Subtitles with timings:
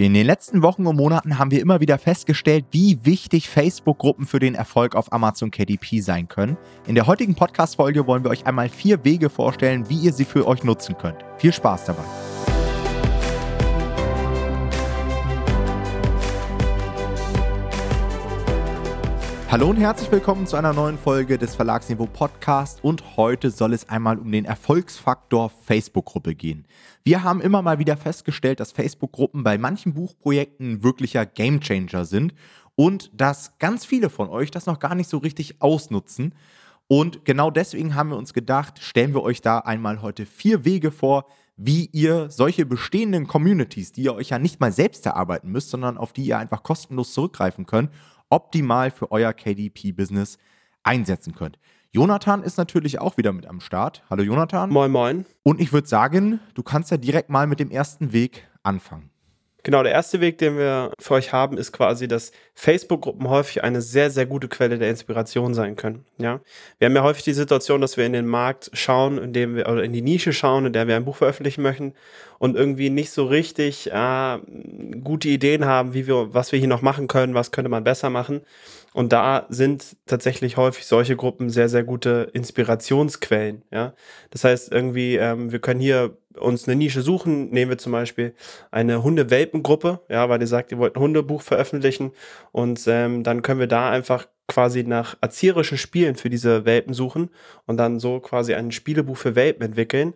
[0.00, 4.38] In den letzten Wochen und Monaten haben wir immer wieder festgestellt, wie wichtig Facebook-Gruppen für
[4.38, 6.56] den Erfolg auf Amazon KDP sein können.
[6.86, 10.46] In der heutigen Podcast-Folge wollen wir euch einmal vier Wege vorstellen, wie ihr sie für
[10.46, 11.24] euch nutzen könnt.
[11.38, 12.04] Viel Spaß dabei!
[19.50, 23.88] Hallo und herzlich willkommen zu einer neuen Folge des Verlagsniveau Podcast und heute soll es
[23.88, 26.66] einmal um den Erfolgsfaktor Facebook-Gruppe gehen.
[27.02, 32.34] Wir haben immer mal wieder festgestellt, dass Facebook-Gruppen bei manchen Buchprojekten wirklicher Gamechanger sind
[32.74, 36.34] und dass ganz viele von euch das noch gar nicht so richtig ausnutzen.
[36.86, 40.90] Und genau deswegen haben wir uns gedacht, stellen wir euch da einmal heute vier Wege
[40.90, 41.24] vor,
[41.56, 45.96] wie ihr solche bestehenden Communities, die ihr euch ja nicht mal selbst erarbeiten müsst, sondern
[45.96, 47.90] auf die ihr einfach kostenlos zurückgreifen könnt,
[48.30, 50.38] optimal für euer KDP-Business
[50.82, 51.58] einsetzen könnt.
[51.90, 54.02] Jonathan ist natürlich auch wieder mit am Start.
[54.10, 54.70] Hallo Jonathan.
[54.70, 55.26] Moin, moin.
[55.42, 59.10] Und ich würde sagen, du kannst ja direkt mal mit dem ersten Weg anfangen.
[59.68, 63.82] Genau, der erste Weg, den wir für euch haben, ist quasi, dass Facebook-Gruppen häufig eine
[63.82, 66.06] sehr, sehr gute Quelle der Inspiration sein können.
[66.16, 66.40] Ja,
[66.78, 69.68] wir haben ja häufig die Situation, dass wir in den Markt schauen, in dem wir
[69.68, 71.92] oder in die Nische schauen, in der wir ein Buch veröffentlichen möchten
[72.38, 74.38] und irgendwie nicht so richtig äh,
[75.04, 78.08] gute Ideen haben, wie wir, was wir hier noch machen können, was könnte man besser
[78.08, 78.40] machen.
[78.98, 83.62] Und da sind tatsächlich häufig solche Gruppen sehr, sehr gute Inspirationsquellen.
[83.70, 83.94] Ja,
[84.30, 88.34] das heißt irgendwie, ähm, wir können hier uns eine Nische suchen, nehmen wir zum Beispiel
[88.72, 92.10] eine Hunde-Welpen-Gruppe, ja, weil ihr sagt, ihr wollt ein Hundebuch veröffentlichen
[92.50, 97.30] und ähm, dann können wir da einfach quasi nach erzieherischen Spielen für diese Welpen suchen
[97.66, 100.14] und dann so quasi ein Spielebuch für Welpen entwickeln.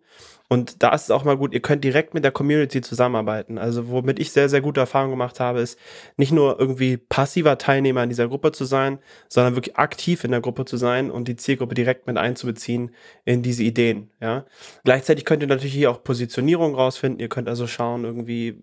[0.52, 3.56] Und da ist es auch mal gut, ihr könnt direkt mit der Community zusammenarbeiten.
[3.56, 5.78] Also womit ich sehr, sehr gute Erfahrungen gemacht habe, ist
[6.18, 8.98] nicht nur irgendwie passiver Teilnehmer in dieser Gruppe zu sein,
[9.30, 12.90] sondern wirklich aktiv in der Gruppe zu sein und die Zielgruppe direkt mit einzubeziehen
[13.24, 14.10] in diese Ideen.
[14.20, 14.44] Ja.
[14.84, 17.18] Gleichzeitig könnt ihr natürlich hier auch Positionierung rausfinden.
[17.18, 18.62] Ihr könnt also schauen, irgendwie,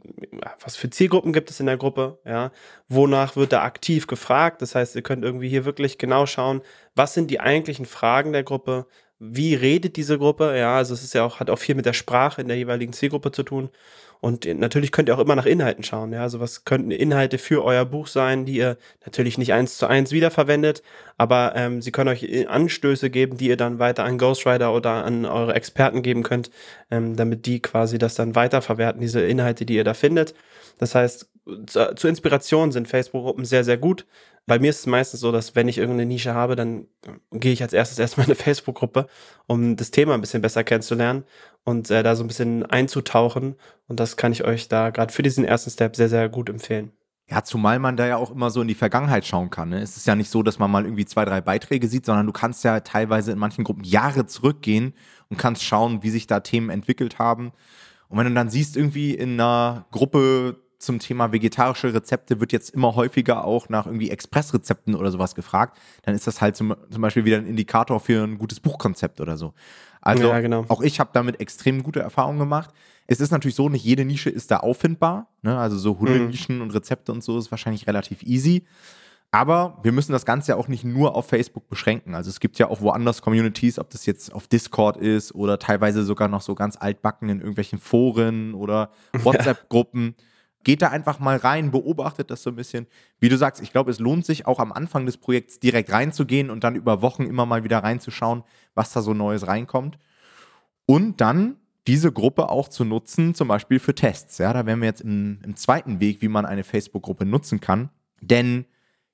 [0.63, 2.51] was für Zielgruppen gibt es in der Gruppe, ja.
[2.87, 4.61] Wonach wird da aktiv gefragt?
[4.61, 6.61] Das heißt, ihr könnt irgendwie hier wirklich genau schauen,
[6.95, 8.87] was sind die eigentlichen Fragen der Gruppe?
[9.19, 10.57] wie redet diese Gruppe?
[10.57, 12.93] Ja, also es ist ja auch, hat auch viel mit der Sprache in der jeweiligen
[12.93, 13.69] Zielgruppe zu tun.
[14.21, 16.11] Und natürlich könnt ihr auch immer nach Inhalten schauen.
[16.11, 19.87] Ja, also was könnten Inhalte für euer Buch sein, die ihr natürlich nicht eins zu
[19.87, 20.83] eins wiederverwendet,
[21.17, 25.25] aber ähm, sie können euch Anstöße geben, die ihr dann weiter an Ghostwriter oder an
[25.25, 26.51] eure Experten geben könnt,
[26.91, 30.33] ähm, damit die quasi das dann weiterverwerten, diese Inhalte, die ihr da findet.
[30.79, 31.29] Das heißt,
[31.95, 34.05] zur Inspiration sind Facebook-Gruppen sehr, sehr gut
[34.49, 36.87] bei mir ist es meistens so, dass wenn ich irgendeine Nische habe, dann
[37.31, 39.07] gehe ich als erstes erstmal in eine Facebook-Gruppe,
[39.45, 41.23] um das Thema ein bisschen besser kennenzulernen
[41.63, 43.55] und äh, da so ein bisschen einzutauchen.
[43.87, 46.91] Und das kann ich euch da gerade für diesen ersten Step sehr, sehr gut empfehlen.
[47.29, 49.69] Ja, zumal man da ja auch immer so in die Vergangenheit schauen kann.
[49.69, 49.81] Ne?
[49.81, 52.33] Es ist ja nicht so, dass man mal irgendwie zwei, drei Beiträge sieht, sondern du
[52.33, 54.95] kannst ja teilweise in manchen Gruppen Jahre zurückgehen
[55.29, 57.51] und kannst schauen, wie sich da Themen entwickelt haben.
[58.07, 62.71] Und wenn du dann siehst, irgendwie in einer Gruppe zum Thema vegetarische Rezepte wird jetzt
[62.71, 67.01] immer häufiger auch nach irgendwie Expressrezepten oder sowas gefragt, dann ist das halt zum, zum
[67.01, 69.53] Beispiel wieder ein Indikator für ein gutes Buchkonzept oder so.
[70.01, 70.65] Also ja, genau.
[70.69, 72.71] auch ich habe damit extrem gute Erfahrungen gemacht.
[73.07, 75.27] Es ist natürlich so, nicht jede Nische ist da auffindbar.
[75.41, 75.57] Ne?
[75.57, 76.61] Also so Hundenischen mhm.
[76.61, 78.65] und Rezepte und so ist wahrscheinlich relativ easy.
[79.31, 82.15] Aber wir müssen das Ganze ja auch nicht nur auf Facebook beschränken.
[82.15, 86.03] Also es gibt ja auch woanders Communities, ob das jetzt auf Discord ist oder teilweise
[86.03, 90.15] sogar noch so ganz altbacken in irgendwelchen Foren oder WhatsApp-Gruppen.
[90.17, 90.23] Ja.
[90.63, 92.87] Geht da einfach mal rein, beobachtet das so ein bisschen.
[93.19, 96.49] Wie du sagst, ich glaube, es lohnt sich auch am Anfang des Projekts direkt reinzugehen
[96.49, 98.43] und dann über Wochen immer mal wieder reinzuschauen,
[98.75, 99.97] was da so Neues reinkommt.
[100.85, 101.55] Und dann
[101.87, 104.37] diese Gruppe auch zu nutzen, zum Beispiel für Tests.
[104.37, 107.89] Ja, da wären wir jetzt im, im zweiten Weg, wie man eine Facebook-Gruppe nutzen kann.
[108.21, 108.65] Denn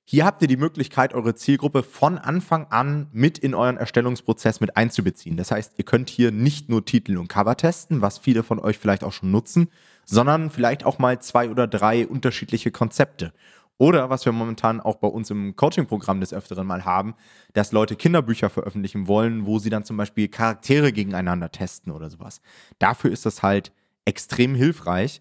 [0.04, 4.76] hier habt ihr die Möglichkeit, eure Zielgruppe von Anfang an mit in euren Erstellungsprozess mit
[4.76, 5.36] einzubeziehen.
[5.36, 8.78] Das heißt, ihr könnt hier nicht nur Titel und Cover testen, was viele von euch
[8.78, 9.68] vielleicht auch schon nutzen,
[10.06, 13.32] sondern vielleicht auch mal zwei oder drei unterschiedliche Konzepte.
[13.78, 17.14] Oder was wir momentan auch bei uns im Coaching-Programm des Öfteren mal haben,
[17.52, 22.40] dass Leute Kinderbücher veröffentlichen wollen, wo sie dann zum Beispiel Charaktere gegeneinander testen oder sowas.
[22.78, 23.72] Dafür ist das halt
[24.06, 25.20] extrem hilfreich.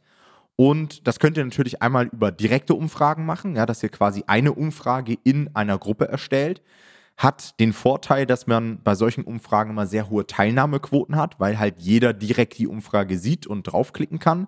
[0.55, 4.53] Und das könnt ihr natürlich einmal über direkte Umfragen machen, ja, dass ihr quasi eine
[4.53, 6.61] Umfrage in einer Gruppe erstellt.
[7.17, 11.75] Hat den Vorteil, dass man bei solchen Umfragen immer sehr hohe Teilnahmequoten hat, weil halt
[11.79, 14.47] jeder direkt die Umfrage sieht und draufklicken kann.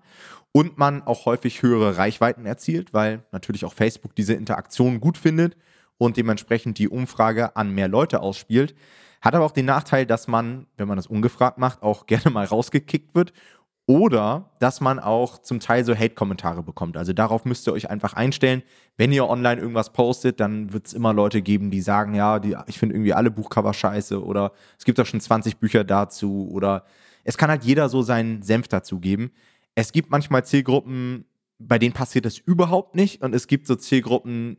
[0.52, 5.56] Und man auch häufig höhere Reichweiten erzielt, weil natürlich auch Facebook diese Interaktion gut findet
[5.98, 8.76] und dementsprechend die Umfrage an mehr Leute ausspielt.
[9.22, 12.46] Hat aber auch den Nachteil, dass man, wenn man das ungefragt macht, auch gerne mal
[12.46, 13.34] rausgekickt wird
[13.88, 16.98] oder dass man auch zum Teil so Hate-Kommentare bekommt.
[16.98, 18.62] Also darauf müsst ihr euch einfach einstellen.
[18.98, 22.56] Wenn ihr online irgendwas postet, dann wird es immer Leute geben, die sagen, ja, die,
[22.68, 26.84] ich finde irgendwie alle Buchcover scheiße oder es gibt doch schon 20 Bücher dazu oder
[27.24, 29.32] es kann halt jeder so seinen Senf dazu geben.
[29.74, 31.24] Es gibt manchmal Zielgruppen,
[31.58, 33.22] bei denen passiert das überhaupt nicht.
[33.22, 34.58] Und es gibt so Zielgruppen,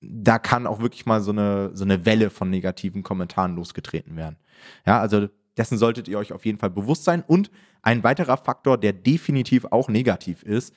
[0.00, 4.36] da kann auch wirklich mal so eine, so eine Welle von negativen Kommentaren losgetreten werden.
[4.84, 7.22] Ja, also dessen solltet ihr euch auf jeden Fall bewusst sein.
[7.26, 7.50] Und
[7.82, 10.74] ein weiterer Faktor, der definitiv auch negativ ist,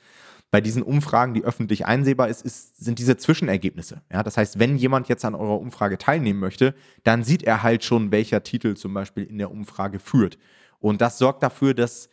[0.50, 4.02] bei diesen Umfragen, die öffentlich einsehbar ist, ist, sind diese Zwischenergebnisse.
[4.10, 7.84] Ja, das heißt, wenn jemand jetzt an eurer Umfrage teilnehmen möchte, dann sieht er halt
[7.84, 10.38] schon, welcher Titel zum Beispiel in der Umfrage führt.
[10.78, 12.08] Und das sorgt dafür, dass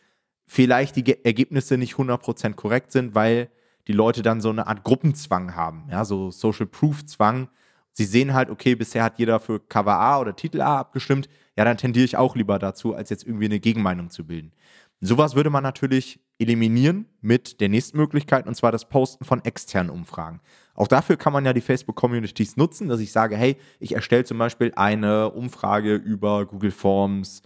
[0.47, 3.50] vielleicht die Ergebnisse nicht 100% korrekt sind, weil
[3.88, 7.50] die Leute dann so eine Art Gruppenzwang haben, ja, so Social Proof Zwang.
[7.97, 11.63] Sie sehen halt, okay, bisher hat jeder für Cover A oder Titel A abgestimmt, ja,
[11.63, 14.51] dann tendiere ich auch lieber dazu, als jetzt irgendwie eine Gegenmeinung zu bilden.
[15.00, 19.89] Sowas würde man natürlich eliminieren mit der nächsten Möglichkeit, und zwar das Posten von externen
[19.89, 20.42] Umfragen.
[20.74, 24.39] Auch dafür kann man ja die Facebook-Communities nutzen, dass ich sage, hey, ich erstelle zum
[24.39, 27.44] Beispiel eine Umfrage über Google Forms,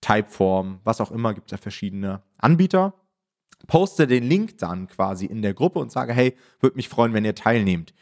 [0.00, 2.94] Typeform, was auch immer, gibt es ja verschiedene Anbieter.
[3.66, 7.26] Poste den Link dann quasi in der Gruppe und sage, hey, würde mich freuen, wenn
[7.26, 7.92] ihr teilnehmt.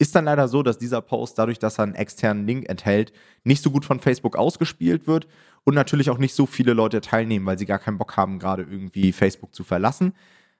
[0.00, 3.12] Ist dann leider so, dass dieser Post, dadurch, dass er einen externen Link enthält,
[3.44, 5.28] nicht so gut von Facebook ausgespielt wird
[5.64, 8.62] und natürlich auch nicht so viele Leute teilnehmen, weil sie gar keinen Bock haben, gerade
[8.62, 10.14] irgendwie Facebook zu verlassen.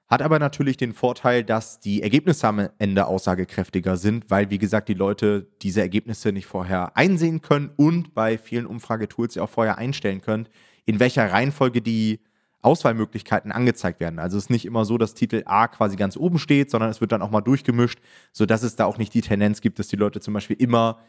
[0.07, 4.89] Hat aber natürlich den Vorteil, dass die Ergebnisse am Ende aussagekräftiger sind, weil, wie gesagt,
[4.89, 9.79] die Leute diese Ergebnisse nicht vorher einsehen können und bei vielen Umfragetools ja auch vorher
[9.79, 10.49] einstellen können,
[10.85, 12.19] in welcher Reihenfolge die
[12.61, 14.19] Auswahlmöglichkeiten angezeigt werden.
[14.19, 17.01] Also es ist nicht immer so, dass Titel A quasi ganz oben steht, sondern es
[17.01, 17.99] wird dann auch mal durchgemischt,
[18.31, 20.99] sodass es da auch nicht die Tendenz gibt, dass die Leute zum Beispiel immer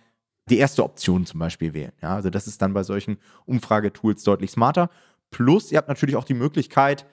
[0.48, 1.92] die erste Option zum Beispiel wählen.
[2.02, 4.90] Ja, also das ist dann bei solchen Umfragetools deutlich smarter.
[5.30, 7.06] Plus, ihr habt natürlich auch die Möglichkeit,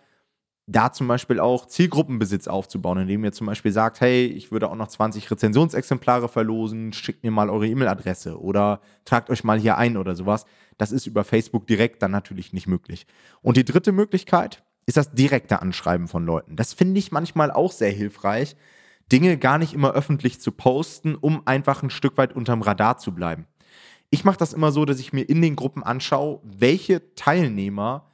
[0.71, 4.75] da zum Beispiel auch Zielgruppenbesitz aufzubauen, indem ihr zum Beispiel sagt, hey, ich würde auch
[4.75, 9.97] noch 20 Rezensionsexemplare verlosen, schickt mir mal eure E-Mail-Adresse oder tragt euch mal hier ein
[9.97, 10.45] oder sowas.
[10.79, 13.05] Das ist über Facebook direkt dann natürlich nicht möglich.
[13.41, 16.55] Und die dritte Möglichkeit ist das direkte Anschreiben von Leuten.
[16.55, 18.55] Das finde ich manchmal auch sehr hilfreich,
[19.11, 23.13] Dinge gar nicht immer öffentlich zu posten, um einfach ein Stück weit unterm Radar zu
[23.13, 23.45] bleiben.
[24.09, 28.07] Ich mache das immer so, dass ich mir in den Gruppen anschaue, welche Teilnehmer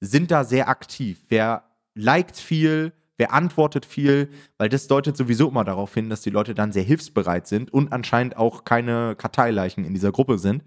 [0.00, 1.20] sind da sehr aktiv.
[1.28, 1.64] Wer
[1.94, 6.54] liked viel, wer antwortet viel, weil das deutet sowieso immer darauf hin, dass die Leute
[6.54, 10.62] dann sehr hilfsbereit sind und anscheinend auch keine Karteileichen in dieser Gruppe sind.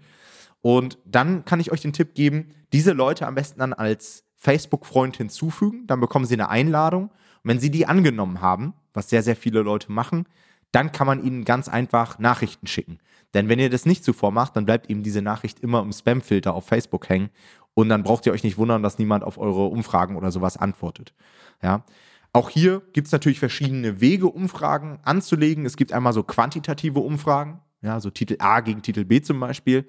[0.66, 5.16] Und dann kann ich euch den Tipp geben, diese Leute am besten dann als Facebook-Freund
[5.16, 7.04] hinzufügen, dann bekommen sie eine Einladung.
[7.04, 7.12] Und
[7.44, 10.26] wenn sie die angenommen haben, was sehr, sehr viele Leute machen,
[10.72, 12.98] dann kann man ihnen ganz einfach Nachrichten schicken.
[13.32, 16.52] Denn wenn ihr das nicht zuvor macht, dann bleibt eben diese Nachricht immer im Spam-Filter
[16.52, 17.30] auf Facebook hängen
[17.74, 21.14] und dann braucht ihr euch nicht wundern, dass niemand auf eure Umfragen oder sowas antwortet.
[21.62, 21.84] Ja.
[22.32, 25.64] Auch hier gibt es natürlich verschiedene Wege, Umfragen anzulegen.
[25.64, 29.86] Es gibt einmal so quantitative Umfragen, ja, so Titel A gegen Titel B zum Beispiel.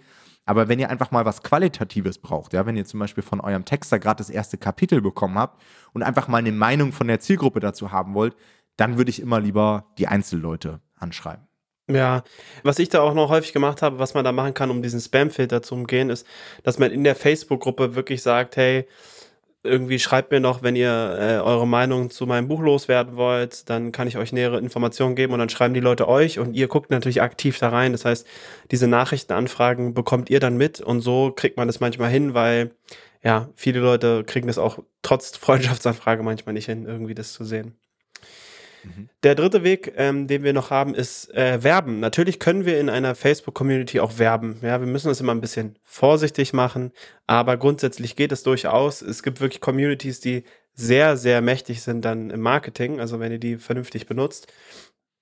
[0.47, 3.65] Aber wenn ihr einfach mal was Qualitatives braucht, ja, wenn ihr zum Beispiel von eurem
[3.65, 5.61] Texter gerade das erste Kapitel bekommen habt
[5.93, 8.35] und einfach mal eine Meinung von der Zielgruppe dazu haben wollt,
[8.77, 11.47] dann würde ich immer lieber die Einzelleute anschreiben.
[11.89, 12.23] Ja,
[12.63, 14.99] was ich da auch noch häufig gemacht habe, was man da machen kann, um diesen
[14.99, 16.25] Spam-Filter zu umgehen, ist,
[16.63, 18.87] dass man in der Facebook-Gruppe wirklich sagt, hey,
[19.67, 23.91] irgendwie schreibt mir noch, wenn ihr äh, eure Meinung zu meinem Buch loswerden wollt, dann
[23.91, 26.89] kann ich euch nähere Informationen geben und dann schreiben die Leute euch und ihr guckt
[26.89, 27.91] natürlich aktiv da rein.
[27.91, 28.25] Das heißt,
[28.71, 32.71] diese Nachrichtenanfragen bekommt ihr dann mit und so kriegt man das manchmal hin, weil
[33.23, 37.75] ja, viele Leute kriegen das auch trotz Freundschaftsanfrage manchmal nicht hin, irgendwie das zu sehen.
[38.95, 39.09] Mhm.
[39.23, 41.99] Der dritte Weg, ähm, den wir noch haben, ist äh, Werben.
[41.99, 44.59] Natürlich können wir in einer Facebook-Community auch werben.
[44.61, 46.91] Ja, wir müssen das immer ein bisschen vorsichtig machen,
[47.25, 49.01] aber grundsätzlich geht es durchaus.
[49.01, 53.39] Es gibt wirklich Communities, die sehr, sehr mächtig sind dann im Marketing, also wenn ihr
[53.39, 54.51] die vernünftig benutzt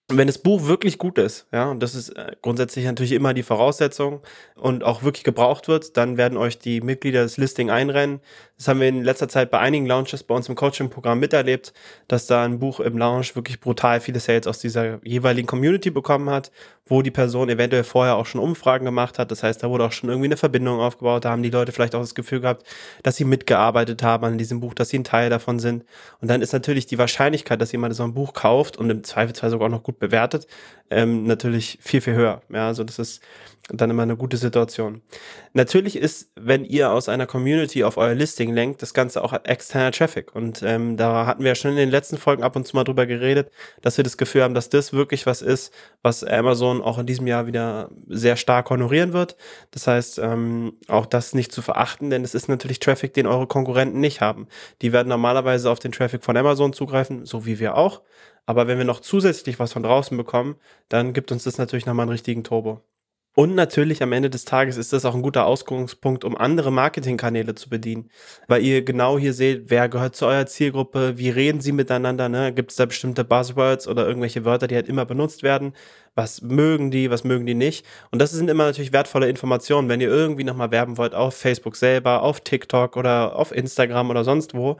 [0.08, 3.42] wenn das Buch wirklich gut ist, ja, und das ist äh, grundsätzlich natürlich immer die
[3.42, 4.22] Voraussetzung
[4.56, 8.20] und auch wirklich gebraucht wird, dann werden euch die Mitglieder das Listing einrennen.
[8.58, 11.74] Das haben wir in letzter Zeit bei einigen Launches bei uns im Coaching-Programm miterlebt,
[12.08, 16.30] dass da ein Buch im Launch wirklich brutal viele Sales aus dieser jeweiligen Community bekommen
[16.30, 16.52] hat,
[16.86, 19.32] wo die Person eventuell vorher auch schon Umfragen gemacht hat.
[19.32, 21.26] Das heißt, da wurde auch schon irgendwie eine Verbindung aufgebaut.
[21.26, 22.66] Da haben die Leute vielleicht auch das Gefühl gehabt,
[23.02, 25.84] dass sie mitgearbeitet haben an diesem Buch, dass sie ein Teil davon sind.
[26.22, 29.50] Und dann ist natürlich die Wahrscheinlichkeit, dass jemand so ein Buch kauft und im Zweifelsfall
[29.50, 30.48] sogar auch noch gut bewertet,
[30.90, 32.42] ähm, natürlich viel, viel höher.
[32.50, 33.22] Ja, also das ist
[33.70, 35.02] dann immer eine gute Situation.
[35.54, 39.92] Natürlich ist, wenn ihr aus einer Community auf euer Listing lenkt, das Ganze auch externer
[39.92, 40.36] Traffic.
[40.36, 42.84] Und ähm, da hatten wir ja schon in den letzten Folgen ab und zu mal
[42.84, 43.50] drüber geredet,
[43.82, 45.74] dass wir das Gefühl haben, dass das wirklich was ist,
[46.04, 49.36] was Amazon auch in diesem Jahr wieder sehr stark honorieren wird.
[49.72, 53.48] Das heißt, ähm, auch das nicht zu verachten, denn es ist natürlich Traffic, den eure
[53.48, 54.48] Konkurrenten nicht haben.
[54.84, 58.04] Die werden normalerweise auf den Traffic von Amazon zugreifen, so wie wir auch.
[58.48, 60.56] Aber wenn wir noch zusätzlich was von draußen bekommen,
[60.90, 62.82] dann gibt uns das natürlich nochmal einen richtigen Turbo.
[63.38, 67.54] Und natürlich am Ende des Tages ist das auch ein guter Ausgangspunkt, um andere Marketingkanäle
[67.54, 68.10] zu bedienen.
[68.48, 72.54] Weil ihr genau hier seht, wer gehört zu eurer Zielgruppe, wie reden sie miteinander, ne?
[72.54, 75.74] Gibt es da bestimmte Buzzwords oder irgendwelche Wörter, die halt immer benutzt werden?
[76.16, 77.86] Was mögen die, was mögen die nicht?
[78.10, 81.76] Und das sind immer natürlich wertvolle Informationen, wenn ihr irgendwie nochmal werben wollt auf Facebook
[81.76, 84.78] selber, auf TikTok oder auf Instagram oder sonst wo.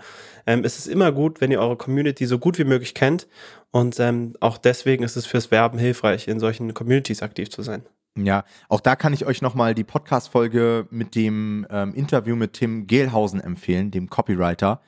[0.48, 3.28] Ähm, ist es immer gut, wenn ihr eure Community so gut wie möglich kennt.
[3.72, 7.84] Und ähm, auch deswegen ist es fürs Werben hilfreich, in solchen Communities aktiv zu sein.
[8.18, 12.88] Ja, auch da kann ich euch nochmal die Podcast-Folge mit dem ähm, Interview mit Tim
[12.88, 14.80] Gehlhausen empfehlen, dem Copywriter.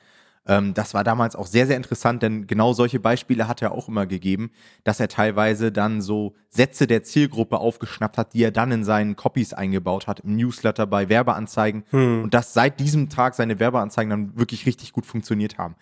[0.46, 3.86] Ähm, das war damals auch sehr, sehr interessant, denn genau solche Beispiele hat er auch
[3.86, 4.50] immer gegeben,
[4.82, 9.14] dass er teilweise dann so Sätze der Zielgruppe aufgeschnappt hat, die er dann in seinen
[9.14, 12.22] Copies eingebaut hat, im Newsletter, bei Werbeanzeigen hm.
[12.24, 15.76] und dass seit diesem Tag seine Werbeanzeigen dann wirklich richtig gut funktioniert haben.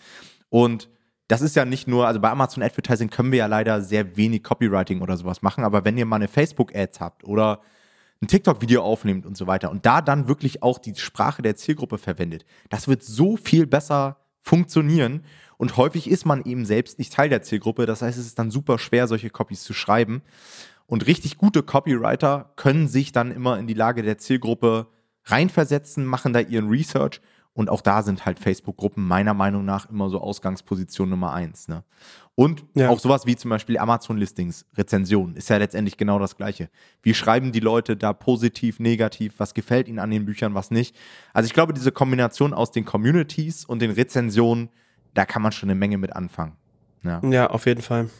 [0.50, 0.88] Und
[1.28, 4.42] das ist ja nicht nur, also bei Amazon Advertising können wir ja leider sehr wenig
[4.44, 7.60] Copywriting oder sowas machen, aber wenn ihr mal eine Facebook-Ads habt oder
[8.22, 11.98] ein TikTok-Video aufnehmt und so weiter und da dann wirklich auch die Sprache der Zielgruppe
[11.98, 15.24] verwendet, das wird so viel besser funktionieren
[15.58, 18.50] und häufig ist man eben selbst nicht Teil der Zielgruppe, das heißt, es ist dann
[18.50, 20.22] super schwer, solche Copies zu schreiben
[20.86, 24.86] und richtig gute Copywriter können sich dann immer in die Lage der Zielgruppe
[25.24, 27.20] reinversetzen, machen da ihren Research
[27.56, 31.68] und auch da sind halt Facebook-Gruppen meiner Meinung nach immer so Ausgangsposition Nummer eins.
[31.68, 31.84] Ne?
[32.34, 32.90] Und ja.
[32.90, 36.68] auch sowas wie zum Beispiel Amazon-Listings, Rezensionen, ist ja letztendlich genau das Gleiche.
[37.02, 40.94] Wie schreiben die Leute da positiv, negativ, was gefällt ihnen an den Büchern, was nicht.
[41.32, 44.68] Also ich glaube, diese Kombination aus den Communities und den Rezensionen,
[45.14, 46.58] da kann man schon eine Menge mit anfangen.
[47.04, 48.10] Ja, ja auf jeden Fall.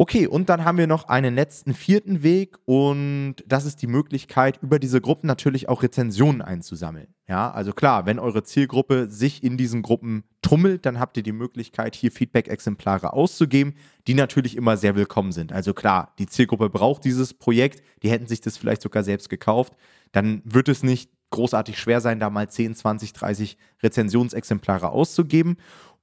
[0.00, 4.56] Okay, und dann haben wir noch einen letzten vierten Weg und das ist die Möglichkeit,
[4.62, 7.08] über diese Gruppen natürlich auch Rezensionen einzusammeln.
[7.26, 11.32] Ja, also klar, wenn eure Zielgruppe sich in diesen Gruppen tummelt, dann habt ihr die
[11.32, 13.74] Möglichkeit, hier Feedback-Exemplare auszugeben,
[14.06, 15.52] die natürlich immer sehr willkommen sind.
[15.52, 19.72] Also klar, die Zielgruppe braucht dieses Projekt, die hätten sich das vielleicht sogar selbst gekauft,
[20.12, 25.56] dann wird es nicht großartig schwer sein, da mal 10, 20, 30 Rezensionsexemplare auszugeben.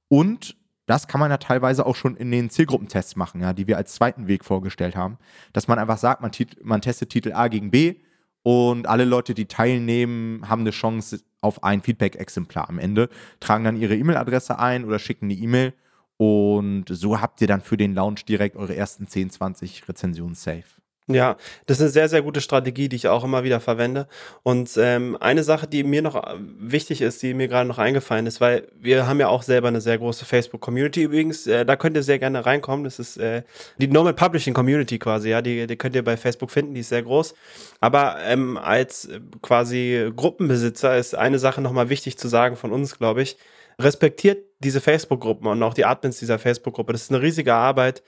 [0.08, 0.54] Und
[0.86, 3.94] das kann man ja teilweise auch schon in den Zielgruppentests machen, ja, die wir als
[3.94, 5.18] zweiten Weg vorgestellt haben.
[5.52, 6.30] Dass man einfach sagt, man,
[6.62, 7.96] man testet Titel A gegen B
[8.42, 13.08] und alle Leute, die teilnehmen, haben eine Chance auf ein Feedback-Exemplar am Ende,
[13.40, 15.74] tragen dann ihre E-Mail-Adresse ein oder schicken eine E-Mail
[16.16, 20.75] und so habt ihr dann für den Launch direkt eure ersten 10, 20 Rezensionen safe.
[21.08, 21.36] Ja,
[21.66, 24.08] das ist eine sehr, sehr gute Strategie, die ich auch immer wieder verwende.
[24.42, 28.26] Und ähm, eine Sache, die mir noch äh, wichtig ist, die mir gerade noch eingefallen
[28.26, 31.46] ist, weil wir haben ja auch selber eine sehr große Facebook-Community übrigens.
[31.46, 32.82] Äh, da könnt ihr sehr gerne reinkommen.
[32.82, 33.44] Das ist äh,
[33.78, 35.42] die Normal Publishing Community quasi, ja.
[35.42, 37.34] Die, die könnt ihr bei Facebook finden, die ist sehr groß.
[37.80, 42.98] Aber ähm, als äh, quasi Gruppenbesitzer ist eine Sache nochmal wichtig zu sagen von uns,
[42.98, 43.36] glaube ich.
[43.78, 46.92] Respektiert diese Facebook-Gruppen und auch die Admins dieser Facebook-Gruppe.
[46.92, 48.02] Das ist eine riesige Arbeit,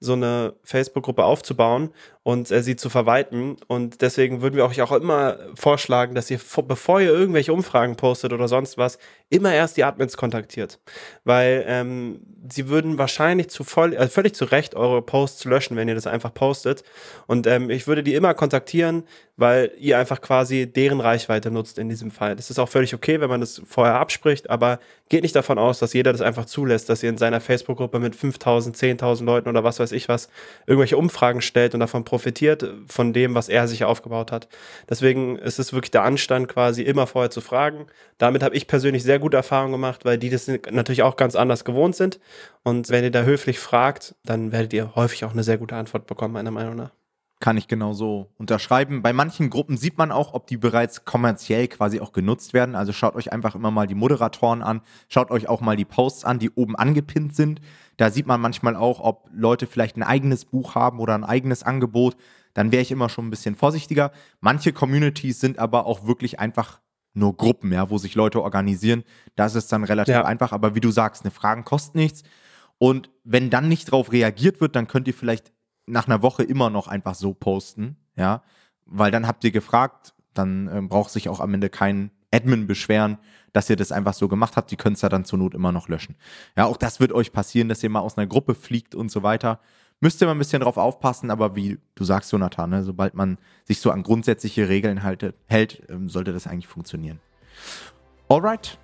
[0.00, 1.90] so eine Facebook-Gruppe aufzubauen
[2.24, 3.56] und äh, sie zu verwalten.
[3.68, 8.32] Und deswegen würden wir euch auch immer vorschlagen, dass ihr, bevor ihr irgendwelche Umfragen postet
[8.32, 8.98] oder sonst was,
[9.30, 10.80] immer erst die Admins kontaktiert.
[11.24, 15.86] Weil ähm, sie würden wahrscheinlich zu voll, äh, völlig zu Recht eure Posts löschen, wenn
[15.86, 16.82] ihr das einfach postet.
[17.26, 19.04] Und ähm, ich würde die immer kontaktieren,
[19.36, 22.36] weil ihr einfach quasi deren Reichweite nutzt in diesem Fall.
[22.36, 24.78] Das ist auch völlig okay, wenn man das vorher abspricht, aber
[25.08, 28.14] geht nicht davon aus, dass jeder das einfach zulässt, dass ihr in seiner Facebook-Gruppe mit
[28.14, 30.28] 5000, 10.000 Leuten oder was weiß ich was
[30.66, 34.46] irgendwelche Umfragen stellt und davon profitiert von dem, was er sich aufgebaut hat.
[34.88, 37.86] Deswegen ist es wirklich der Anstand, quasi immer vorher zu fragen.
[38.18, 41.64] Damit habe ich persönlich sehr gute Erfahrungen gemacht, weil die das natürlich auch ganz anders
[41.64, 42.20] gewohnt sind.
[42.62, 46.06] Und wenn ihr da höflich fragt, dann werdet ihr häufig auch eine sehr gute Antwort
[46.06, 46.92] bekommen, meiner Meinung nach.
[47.40, 49.02] Kann ich genauso unterschreiben.
[49.02, 52.76] Bei manchen Gruppen sieht man auch, ob die bereits kommerziell quasi auch genutzt werden.
[52.76, 56.26] Also schaut euch einfach immer mal die Moderatoren an, schaut euch auch mal die Posts
[56.26, 57.60] an, die oben angepinnt sind.
[57.96, 61.62] Da sieht man manchmal auch, ob Leute vielleicht ein eigenes Buch haben oder ein eigenes
[61.62, 62.16] Angebot.
[62.54, 64.12] Dann wäre ich immer schon ein bisschen vorsichtiger.
[64.40, 66.80] Manche Communities sind aber auch wirklich einfach
[67.12, 69.04] nur Gruppen, ja, wo sich Leute organisieren.
[69.36, 70.24] Da ist es dann relativ ja.
[70.24, 70.52] einfach.
[70.52, 72.22] Aber wie du sagst, eine Fragen kostet nichts.
[72.78, 75.52] Und wenn dann nicht darauf reagiert wird, dann könnt ihr vielleicht
[75.86, 78.42] nach einer Woche immer noch einfach so posten, ja,
[78.86, 83.18] weil dann habt ihr gefragt, dann äh, braucht sich auch am Ende kein Admin beschweren,
[83.54, 84.70] dass ihr das einfach so gemacht habt.
[84.70, 86.16] Die könnt ja dann zur Not immer noch löschen.
[86.56, 89.22] Ja, auch das wird euch passieren, dass ihr mal aus einer Gruppe fliegt und so
[89.22, 89.60] weiter.
[90.00, 93.38] Müsst ihr mal ein bisschen drauf aufpassen, aber wie du sagst, Jonathan, ne, sobald man
[93.64, 97.20] sich so an grundsätzliche Regeln haltet, hält, ähm, sollte das eigentlich funktionieren.
[98.28, 98.76] Alright,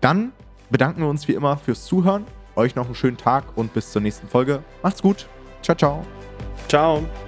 [0.00, 0.32] dann
[0.70, 2.24] bedanken wir uns wie immer fürs Zuhören.
[2.56, 4.64] Euch noch einen schönen Tag und bis zur nächsten Folge.
[4.82, 5.28] Macht's gut.
[5.62, 6.06] Ciao, ciao.
[6.66, 7.27] Ciao.